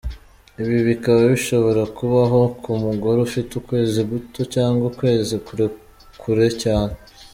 [0.61, 6.95] Ibi bikaba bishobora kubaho ku mugore ufite ukwezi guto cyangwa ukwezi kurekure cyane.